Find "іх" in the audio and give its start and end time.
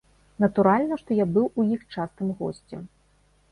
1.77-1.85